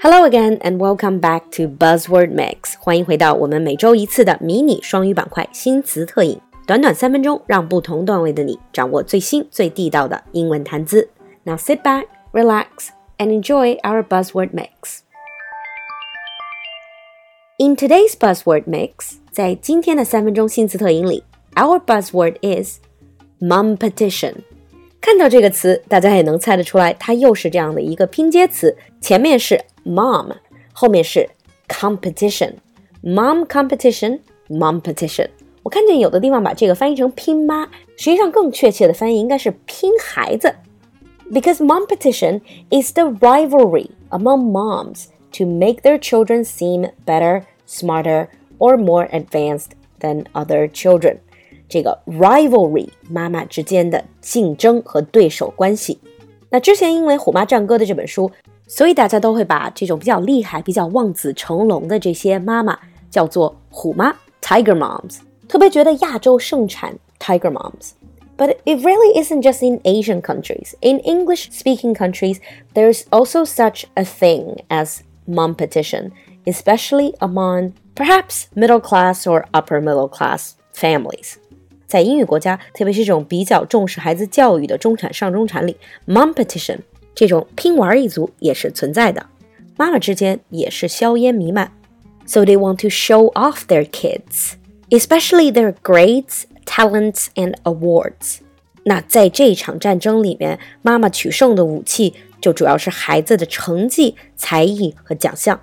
[0.00, 2.74] Hello again and welcome back to Buzzword Mix。
[2.78, 11.08] 欢迎回到我们每周一次的迷你双语板块新词特饮，短短三分钟，让不同段位的你掌握最新最地道的英文谈资。
[11.44, 15.00] Now sit back, relax, and enjoy our Buzzword Mix.
[17.56, 21.24] In today's Buzzword Mix，在今天的三分钟新词特饮里，
[21.54, 22.80] our buzzword is
[23.40, 24.34] mom petition。
[25.00, 30.32] 看到这个词，大家也能猜得出来，它又是这样的一个拼接词，前面是 mom，
[30.72, 31.28] 后面是
[31.68, 35.28] competition，mom competition，mom petition。
[35.62, 40.54] 我看见有的地方把这个翻译成拼妈，实际上更确切的翻译应该是拼孩子，
[41.30, 42.40] because mom petition
[42.70, 49.70] is the rivalry among moms to make their children seem better smarter, or more advanced
[50.00, 51.18] than other children。
[51.69, 55.99] 这个 rivalry 妈妈之间的竞争和对手关系。
[56.49, 58.29] 那之前因为《虎妈战歌》的这本书，
[58.67, 62.77] 所以大家都会把这种比较厉害、比较望子成龙的这些妈妈
[63.11, 67.91] 叫做虎妈 （tiger moms），特别觉得亚洲盛产 tiger moms。
[68.35, 70.73] But it really isn't just in Asian countries.
[70.79, 72.39] In English speaking countries,
[72.73, 76.11] there's also such a thing as mumpetition,
[76.45, 81.37] especially among perhaps middle class or upper middle class families.
[81.89, 86.77] 在英语国家，特别是这种比较重视孩子教育的中产、上中产里，mom petition
[87.15, 89.25] 这种拼玩一族也是存在的。
[89.75, 91.71] 妈妈之间也是硝烟弥漫
[92.27, 94.53] ，so they want to show off their kids,
[94.91, 98.37] especially their grades, talents and awards.
[98.83, 105.59] 那在这场战争里面，妈妈取胜的武器就主要是孩子的成绩、才艺和奖项。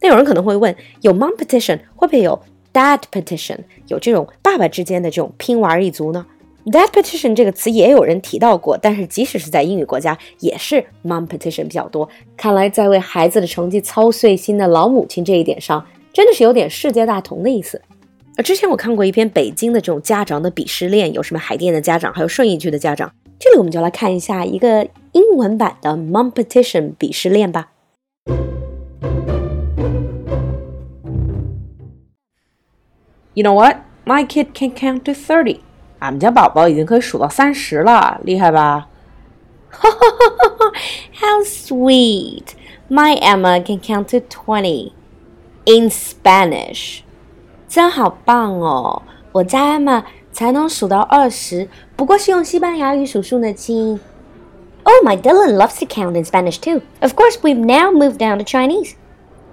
[0.00, 2.38] 那有人可能会问，有 mom petition 会不会有
[2.74, 3.56] dad petition？
[3.88, 6.26] 有这种爸爸之间的这种拼玩一族呢
[6.66, 12.08] ？dad petition 这个词也有人提到过，但是即使是在英语国家，也是 mom petition 比较多。
[12.36, 17.80] 看来在为孩子的成绩操碎心的老母亲这一点上，真的是有点世界大同的意思。
[18.36, 23.12] 而之前我看过一篇北京的这种家长的鄙视链，有什么海淀的家长，还有顺义区的家长。
[23.38, 27.70] 这里我们就来看一下一个英文版的 mom petition 鄙视链吧。
[33.33, 33.77] You know what?
[34.05, 35.59] My kid can count to thirty.
[35.99, 38.87] 俺们家宝宝已经可以数到三十了，厉害吧？
[41.21, 42.53] How sweet!
[42.89, 44.93] My Emma can count to twenty
[45.65, 47.01] in Spanish.
[47.67, 49.03] 真好棒哦！
[49.31, 53.99] 我家 Emma 才能数到二十，不过是用西班牙语数数呢，亲。
[54.83, 56.81] Oh, my Dylan loves to count in Spanish too.
[57.01, 58.93] Of course, we've now moved down to Chinese.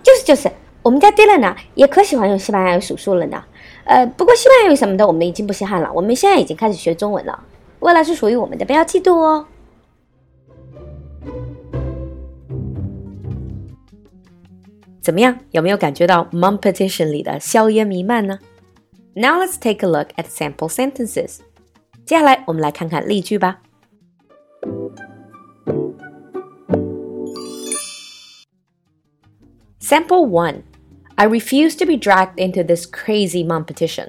[0.02, 0.52] 就是就是，
[0.83, 3.43] 我们家 Dylan，也可喜欢用西班牙语数数了呢。
[3.85, 7.43] 呃，不过西班牙语什么的我们已经不稀罕了，我们现在已经开始学中文了。
[7.79, 9.45] 未来是属于我们的，不要嫉妒哦。
[15.01, 15.37] 怎么样？
[15.51, 18.39] 有没有感觉到 mom petition 里的硝烟弥漫呢
[19.13, 21.39] ？Now let's take a look at sample sentences。
[22.05, 23.61] 接下来我们来看看例句吧。
[29.91, 30.63] Sample 1
[31.17, 34.07] I refuse to be dragged into this crazy mumpetition.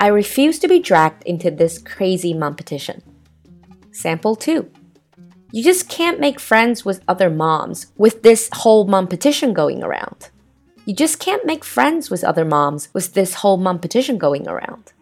[0.00, 3.02] I refuse to be dragged into this crazy mumpetition.
[3.92, 4.64] Sample 2
[5.52, 10.30] You just can't make friends with other moms with this whole mumpetition going around.
[10.86, 14.94] You just can't make friends with other moms with this whole mumpetition going around.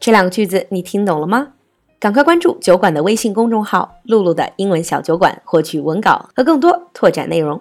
[0.00, 1.52] 这两个句子你听懂了吗？
[2.00, 7.60] 赶快关注酒馆的微信公众号“露露的英文小酒馆”，获取文稿和更多拓展内容。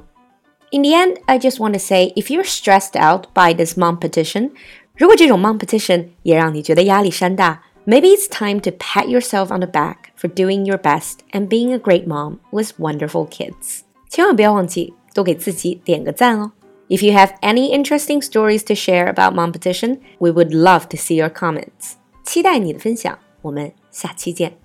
[0.71, 4.51] in the end, I just want to say, if you're stressed out by this mumpetition，
[4.95, 11.47] 如果这种 mumpetition 也让你觉得压力山大，maybe it's time to pat yourself on the back for doing your best and
[11.47, 13.81] being a great mom with wonderful kids。
[14.09, 16.51] 千万不要忘记多给自己点个赞哦。
[16.89, 21.29] If you have any interesting stories to share about mumpetition, we would love to see your
[21.29, 21.93] comments。
[22.23, 24.57] 期待你的分享，我们下期见。